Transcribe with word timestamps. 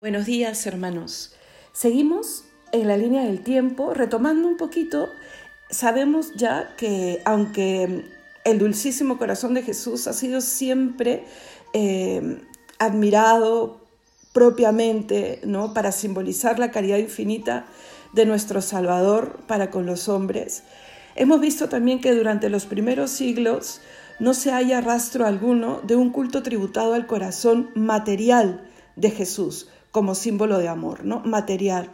Buenos 0.00 0.26
días, 0.26 0.64
hermanos. 0.64 1.32
Seguimos 1.72 2.44
en 2.70 2.86
la 2.86 2.96
línea 2.96 3.24
del 3.24 3.42
tiempo, 3.42 3.94
retomando 3.94 4.46
un 4.46 4.56
poquito, 4.56 5.08
sabemos 5.70 6.34
ya 6.36 6.76
que 6.76 7.20
aunque 7.24 8.04
el 8.44 8.58
dulcísimo 8.60 9.18
corazón 9.18 9.54
de 9.54 9.64
Jesús 9.64 10.06
ha 10.06 10.12
sido 10.12 10.40
siempre 10.40 11.24
eh, 11.72 12.40
admirado 12.78 13.80
propiamente, 14.32 15.40
¿no? 15.42 15.74
Para 15.74 15.90
simbolizar 15.90 16.60
la 16.60 16.70
caridad 16.70 16.98
infinita 16.98 17.66
de 18.12 18.24
nuestro 18.24 18.62
Salvador 18.62 19.40
para 19.48 19.72
con 19.72 19.84
los 19.84 20.08
hombres. 20.08 20.62
Hemos 21.16 21.40
visto 21.40 21.68
también 21.68 22.00
que 22.00 22.14
durante 22.14 22.50
los 22.50 22.66
primeros 22.66 23.10
siglos 23.10 23.80
no 24.20 24.32
se 24.32 24.52
haya 24.52 24.80
rastro 24.80 25.26
alguno 25.26 25.80
de 25.82 25.96
un 25.96 26.10
culto 26.10 26.44
tributado 26.44 26.94
al 26.94 27.08
corazón 27.08 27.72
material 27.74 28.70
de 28.94 29.10
Jesús 29.10 29.66
como 29.98 30.14
símbolo 30.14 30.58
de 30.58 30.68
amor, 30.68 31.04
¿no? 31.04 31.18
Material. 31.24 31.90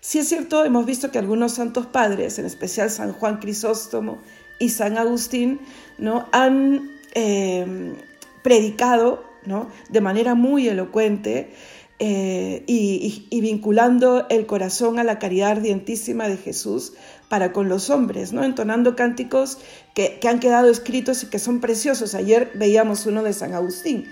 Sí 0.00 0.18
es 0.18 0.28
cierto, 0.28 0.64
hemos 0.64 0.86
visto 0.86 1.12
que 1.12 1.20
algunos 1.20 1.52
santos 1.52 1.86
padres, 1.86 2.40
en 2.40 2.46
especial 2.46 2.90
San 2.90 3.12
Juan 3.12 3.36
Crisóstomo 3.36 4.18
y 4.58 4.70
San 4.70 4.98
Agustín, 4.98 5.60
¿no? 5.96 6.26
han 6.32 6.90
eh, 7.14 7.94
predicado 8.42 9.22
¿no? 9.46 9.68
de 9.88 10.00
manera 10.00 10.34
muy 10.34 10.66
elocuente 10.66 11.54
eh, 12.00 12.64
y, 12.66 13.40
vinculando 13.40 14.26
el 14.30 14.46
corazón 14.46 14.98
a 14.98 15.04
la 15.04 15.20
caridad 15.20 15.52
ardientísima 15.52 16.26
de 16.26 16.38
Jesús 16.38 16.94
para 17.28 17.52
con 17.52 17.68
los 17.68 17.88
hombres, 17.88 18.32
¿no? 18.32 18.42
entonando 18.42 18.96
cánticos 18.96 19.58
que, 19.94 20.18
han 20.28 20.40
quedado 20.40 20.68
escritos 20.72 21.22
y 21.22 21.26
que 21.28 21.38
son 21.38 21.60
preciosos. 21.60 22.16
Ayer 22.16 22.50
veíamos 22.56 23.06
uno 23.06 23.22
de 23.22 23.32
San 23.32 23.54
Agustín. 23.54 24.08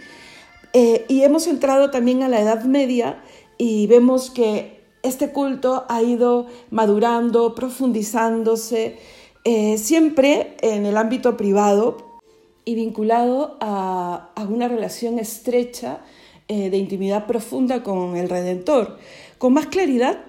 Eh, 0.73 1.05
y 1.09 1.23
hemos 1.23 1.47
entrado 1.47 1.91
también 1.91 2.23
a 2.23 2.29
la 2.29 2.41
Edad 2.41 2.65
Media 2.65 3.23
y 3.59 3.87
vemos 3.87 4.31
que 4.31 4.81
este 5.03 5.31
culto 5.31 5.85
ha 5.89 6.03
ido 6.03 6.47
madurando, 6.71 7.55
profundizándose, 7.55 8.99
eh, 9.45 9.77
siempre 9.77 10.57
en 10.63 10.87
el 10.87 10.97
ámbito 10.97 11.37
privado 11.37 12.21
y 12.65 12.75
vinculado 12.75 13.59
a, 13.61 14.31
una 14.49 14.69
relación 14.69 15.19
estrecha 15.19 16.01
eh, 16.49 16.71
de 16.71 16.77
intimidad 16.79 17.27
profunda 17.27 17.83
con 17.83 18.17
el 18.17 18.29
Redentor. 18.29 18.99
Con 19.39 19.53
más 19.53 19.67
claridad 19.67 20.25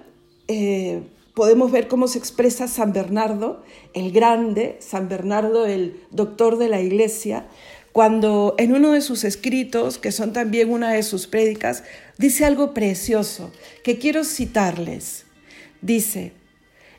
podemos 1.34 1.72
ver 1.72 1.88
cómo 1.88 2.06
se 2.06 2.18
expresa 2.18 2.68
San 2.68 2.92
Bernardo, 2.92 3.62
el 3.92 4.12
grande, 4.12 4.76
San 4.80 5.08
Bernardo, 5.08 5.66
el 5.66 6.00
doctor 6.10 6.58
de 6.58 6.68
la 6.68 6.80
iglesia, 6.80 7.46
cuando 7.94 8.56
en 8.58 8.74
uno 8.74 8.90
de 8.90 9.00
sus 9.00 9.22
escritos, 9.22 9.98
que 9.98 10.10
son 10.10 10.32
también 10.32 10.68
una 10.68 10.90
de 10.90 11.04
sus 11.04 11.28
prédicas, 11.28 11.84
dice 12.18 12.44
algo 12.44 12.74
precioso 12.74 13.52
que 13.84 14.00
quiero 14.00 14.24
citarles. 14.24 15.26
Dice, 15.80 16.32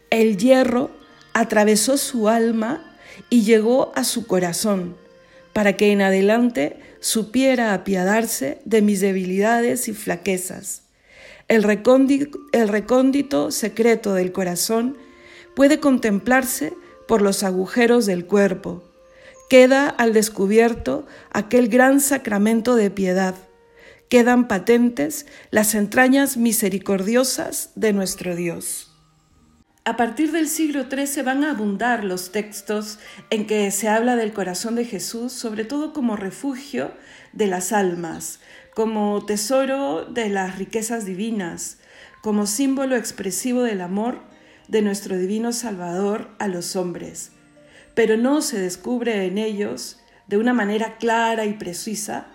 el 0.09 0.37
hierro 0.37 0.91
atravesó 1.33 1.97
su 1.97 2.29
alma 2.29 2.95
y 3.29 3.41
llegó 3.41 3.91
a 3.97 4.05
su 4.05 4.25
corazón, 4.25 4.95
para 5.51 5.75
que 5.75 5.91
en 5.91 6.01
adelante 6.01 6.79
supiera 7.01 7.73
apiadarse 7.73 8.59
de 8.63 8.81
mis 8.81 9.01
debilidades 9.01 9.89
y 9.89 9.93
flaquezas. 9.93 10.83
El 11.49 11.63
recóndito, 11.63 12.39
el 12.53 12.69
recóndito 12.69 13.51
secreto 13.51 14.13
del 14.13 14.31
corazón 14.31 14.95
puede 15.57 15.81
contemplarse 15.81 16.71
por 17.05 17.21
los 17.21 17.43
agujeros 17.43 18.05
del 18.05 18.25
cuerpo 18.25 18.94
Queda 19.49 19.89
al 19.89 20.11
descubierto 20.11 21.05
aquel 21.31 21.69
gran 21.69 22.01
sacramento 22.01 22.75
de 22.75 22.89
piedad. 22.89 23.35
Quedan 24.09 24.47
patentes 24.47 25.27
las 25.51 25.75
entrañas 25.75 26.35
misericordiosas 26.35 27.69
de 27.75 27.93
nuestro 27.93 28.35
Dios. 28.35 28.91
A 29.83 29.97
partir 29.97 30.31
del 30.31 30.49
siglo 30.49 30.85
XIII 30.89 31.21
van 31.21 31.43
a 31.43 31.51
abundar 31.51 32.03
los 32.03 32.31
textos 32.31 32.97
en 33.29 33.45
que 33.45 33.69
se 33.69 33.87
habla 33.87 34.15
del 34.15 34.33
corazón 34.33 34.73
de 34.73 34.85
Jesús, 34.85 35.31
sobre 35.31 35.63
todo 35.63 35.93
como 35.93 36.15
refugio 36.15 36.91
de 37.31 37.45
las 37.45 37.71
almas, 37.71 38.39
como 38.73 39.23
tesoro 39.27 40.05
de 40.05 40.29
las 40.29 40.57
riquezas 40.57 41.05
divinas, 41.05 41.77
como 42.23 42.47
símbolo 42.47 42.95
expresivo 42.95 43.61
del 43.61 43.81
amor 43.81 44.23
de 44.67 44.81
nuestro 44.81 45.15
divino 45.17 45.53
Salvador 45.53 46.31
a 46.39 46.47
los 46.47 46.75
hombres 46.75 47.34
pero 47.95 48.17
no 48.17 48.41
se 48.41 48.59
descubre 48.59 49.25
en 49.25 49.37
ellos 49.37 49.99
de 50.27 50.37
una 50.37 50.53
manera 50.53 50.97
clara 50.97 51.45
y 51.45 51.53
precisa 51.53 52.27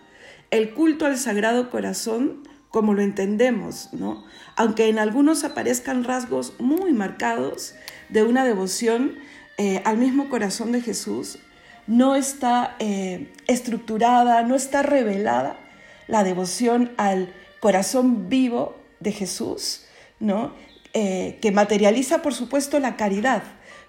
el 0.51 0.75
culto 0.75 1.07
al 1.07 1.17
Sagrado 1.17 1.71
Corazón 1.71 2.49
como 2.71 2.95
lo 2.95 3.03
entendemos, 3.03 3.89
¿no? 3.93 4.25
Aunque 4.57 4.89
en 4.89 4.99
algunos 4.99 5.45
aparezcan 5.45 6.05
rasgos 6.05 6.55
muy 6.59 6.93
marcados 6.93 7.75
de 8.09 8.23
una 8.23 8.45
devoción 8.45 9.17
eh, 9.59 9.83
al 9.85 9.99
mismo 9.99 10.29
corazón 10.29 10.73
de 10.73 10.81
Jesús, 10.81 11.39
no 11.87 12.15
está 12.15 12.77
eh, 12.79 13.33
estructurada, 13.49 14.43
no 14.43 14.55
está 14.55 14.83
revelada 14.83 15.59
la 16.07 16.23
devoción 16.23 16.93
al 16.97 17.35
corazón 17.61 18.29
vivo 18.29 18.77
de 19.01 19.13
Jesús, 19.13 19.85
¿no? 20.21 20.55
Eh, 20.93 21.39
que 21.43 21.53
materializa, 21.53 22.23
por 22.23 22.35
supuesto, 22.35 22.79
la 22.79 22.97
caridad, 22.97 23.43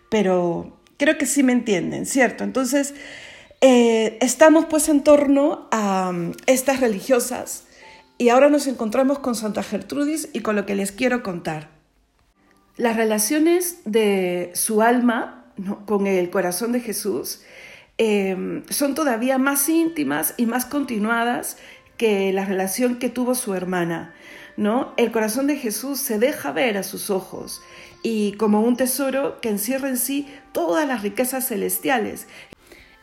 pero 0.09 0.80
Creo 1.01 1.17
que 1.17 1.25
sí 1.25 1.41
me 1.41 1.51
entienden, 1.51 2.05
¿cierto? 2.05 2.43
Entonces, 2.43 2.93
eh, 3.59 4.19
estamos 4.21 4.67
pues 4.67 4.87
en 4.87 5.01
torno 5.01 5.67
a 5.71 6.11
mm, 6.11 6.33
estas 6.45 6.79
religiosas 6.79 7.63
y 8.19 8.29
ahora 8.29 8.49
nos 8.49 8.67
encontramos 8.67 9.17
con 9.17 9.33
Santa 9.33 9.63
Gertrudis 9.63 10.29
y 10.31 10.41
con 10.41 10.55
lo 10.55 10.67
que 10.67 10.75
les 10.75 10.91
quiero 10.91 11.23
contar. 11.23 11.69
Las 12.77 12.97
relaciones 12.97 13.79
de 13.83 14.51
su 14.53 14.83
alma 14.83 15.51
con 15.87 16.05
el 16.05 16.29
corazón 16.29 16.71
de 16.71 16.81
Jesús 16.81 17.41
eh, 17.97 18.61
son 18.69 18.93
todavía 18.93 19.39
más 19.39 19.69
íntimas 19.69 20.35
y 20.37 20.45
más 20.45 20.65
continuadas 20.65 21.57
que 21.97 22.31
la 22.31 22.45
relación 22.45 22.99
que 22.99 23.09
tuvo 23.09 23.33
su 23.33 23.55
hermana. 23.55 24.13
El 24.95 25.11
corazón 25.11 25.47
de 25.47 25.55
Jesús 25.55 25.99
se 25.99 26.19
deja 26.19 26.51
ver 26.51 26.77
a 26.77 26.83
sus 26.83 27.09
ojos 27.09 27.63
y 28.03 28.33
como 28.33 28.61
un 28.61 28.77
tesoro 28.77 29.41
que 29.41 29.49
encierra 29.49 29.89
en 29.89 29.97
sí 29.97 30.27
todas 30.51 30.87
las 30.87 31.01
riquezas 31.01 31.47
celestiales. 31.47 32.27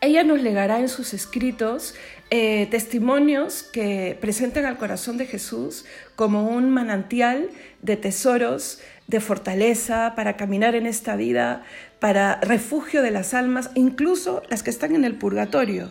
Ella 0.00 0.22
nos 0.22 0.40
legará 0.40 0.78
en 0.78 0.88
sus 0.88 1.14
escritos 1.14 1.96
eh, 2.30 2.68
testimonios 2.70 3.64
que 3.64 4.16
presenten 4.20 4.66
al 4.66 4.78
corazón 4.78 5.18
de 5.18 5.26
Jesús 5.26 5.84
como 6.14 6.48
un 6.48 6.70
manantial 6.70 7.50
de 7.82 7.96
tesoros, 7.96 8.80
de 9.08 9.18
fortaleza 9.18 10.12
para 10.14 10.36
caminar 10.36 10.76
en 10.76 10.86
esta 10.86 11.16
vida, 11.16 11.64
para 11.98 12.40
refugio 12.40 13.02
de 13.02 13.10
las 13.10 13.34
almas, 13.34 13.70
incluso 13.74 14.42
las 14.48 14.62
que 14.62 14.70
están 14.70 14.94
en 14.94 15.04
el 15.04 15.16
purgatorio. 15.16 15.90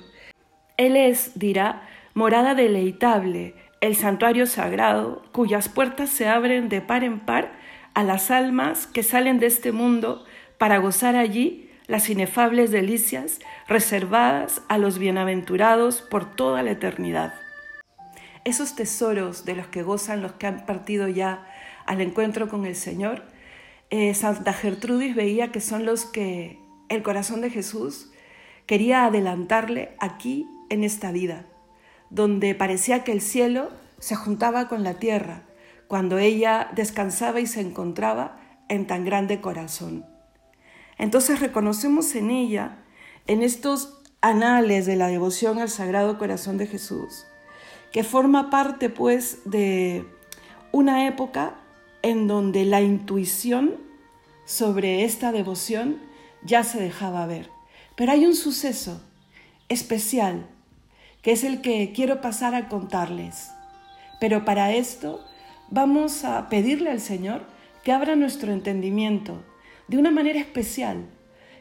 Él 0.78 0.96
es, 0.96 1.32
dirá, 1.36 1.82
morada 2.14 2.56
deleitable, 2.56 3.54
el 3.82 3.96
santuario 3.96 4.48
sagrado, 4.48 5.24
cuyas 5.32 5.70
puertas 5.70 6.10
se 6.10 6.28
abren 6.28 6.70
de 6.70 6.82
par 6.82 7.04
en 7.04 7.20
par 7.20 7.52
a 7.94 8.04
las 8.04 8.32
almas 8.32 8.88
que 8.88 9.04
salen 9.04 9.40
de 9.40 9.48
este 9.48 9.72
mundo 9.72 10.26
para 10.58 10.78
gozar 10.78 11.16
allí 11.16 11.70
las 11.88 12.10
inefables 12.10 12.72
delicias 12.72 13.40
reservadas 13.68 14.62
a 14.68 14.78
los 14.78 15.00
bienaventurados 15.00 16.02
por 16.02 16.36
toda 16.36 16.64
la 16.64 16.72
eternidad. 16.72 17.34
Esos 18.44 18.76
tesoros 18.76 19.46
de 19.46 19.56
los 19.56 19.68
que 19.68 19.84
gozan 19.84 20.22
los 20.22 20.34
que 20.34 20.48
han 20.48 20.66
partido 20.66 21.08
ya 21.08 21.48
al 21.86 22.02
encuentro 22.02 22.50
con 22.50 22.66
el 22.66 22.76
Señor, 22.76 23.24
eh, 23.90 24.14
Santa 24.14 24.54
Gertrudis 24.54 25.16
veía 25.16 25.52
que 25.52 25.62
son 25.62 25.86
los 25.86 26.06
que 26.06 26.60
el 26.90 27.04
corazón 27.04 27.42
de 27.42 27.50
Jesús 27.50 28.12
quería 28.66 29.06
adelantarle 29.06 29.96
aquí 30.00 30.48
en 30.70 30.84
esta 30.84 31.12
vida, 31.12 31.46
donde 32.10 32.56
parecía 32.56 33.04
que 33.04 33.12
el 33.12 33.22
cielo 33.22 33.70
se 34.00 34.16
juntaba 34.16 34.68
con 34.68 34.84
la 34.84 34.96
tierra, 34.96 35.44
cuando 35.88 36.18
ella 36.18 36.70
descansaba 36.76 37.40
y 37.40 37.48
se 37.48 37.62
encontraba 37.62 38.40
en 38.70 38.88
tan 38.88 39.06
grande 39.06 39.42
corazón. 39.42 40.06
Entonces 40.98 41.40
reconocemos 41.40 42.16
en 42.16 42.30
ella, 42.32 42.80
en 43.28 43.44
estos 43.44 44.02
anales 44.22 44.86
de 44.86 44.96
la 44.96 45.08
devoción 45.08 45.60
al 45.60 45.70
Sagrado 45.70 46.18
Corazón 46.18 46.58
de 46.58 46.68
Jesús, 46.68 47.26
que 47.92 48.04
forma 48.04 48.50
parte 48.50 48.90
pues 48.90 49.40
de 49.46 50.06
una 50.72 51.08
época 51.08 51.56
en 52.02 52.28
donde 52.28 52.66
la 52.66 52.82
intuición 52.82 53.76
sobre 54.46 55.04
esta 55.04 55.32
devoción 55.32 55.98
ya 56.44 56.64
se 56.64 56.80
dejaba 56.80 57.26
ver. 57.26 57.50
Pero 57.96 58.12
hay 58.12 58.26
un 58.26 58.36
suceso 58.36 59.02
especial, 59.70 60.48
que 61.28 61.34
es 61.34 61.44
el 61.44 61.60
que 61.60 61.92
quiero 61.94 62.22
pasar 62.22 62.56
a 62.56 62.70
contarles. 62.70 63.52
Pero 64.18 64.46
para 64.46 64.72
esto 64.74 65.20
vamos 65.70 66.24
a 66.24 66.48
pedirle 66.48 66.90
al 66.90 67.02
Señor 67.02 67.42
que 67.84 67.92
abra 67.92 68.16
nuestro 68.16 68.54
entendimiento 68.54 69.44
de 69.90 69.98
una 69.98 70.10
manera 70.10 70.40
especial, 70.40 71.04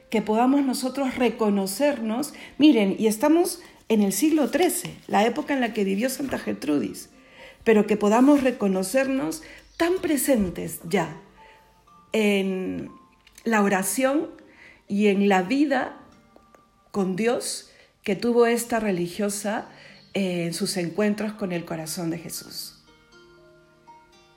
que 0.08 0.22
podamos 0.22 0.64
nosotros 0.64 1.16
reconocernos. 1.16 2.32
Miren, 2.58 2.94
y 2.96 3.08
estamos 3.08 3.60
en 3.88 4.02
el 4.02 4.12
siglo 4.12 4.46
XIII, 4.46 4.98
la 5.08 5.26
época 5.26 5.52
en 5.52 5.60
la 5.60 5.72
que 5.72 5.82
vivió 5.82 6.10
Santa 6.10 6.38
Gertrudis, 6.38 7.10
pero 7.64 7.88
que 7.88 7.96
podamos 7.96 8.44
reconocernos 8.44 9.42
tan 9.76 9.94
presentes 9.94 10.78
ya 10.84 11.20
en 12.12 12.92
la 13.42 13.62
oración 13.62 14.30
y 14.86 15.08
en 15.08 15.28
la 15.28 15.42
vida 15.42 15.96
con 16.92 17.16
Dios 17.16 17.72
que 18.06 18.14
tuvo 18.14 18.46
esta 18.46 18.78
religiosa 18.78 19.66
en 20.14 20.54
sus 20.54 20.76
encuentros 20.76 21.32
con 21.32 21.50
el 21.50 21.64
corazón 21.64 22.08
de 22.08 22.18
Jesús. 22.18 22.75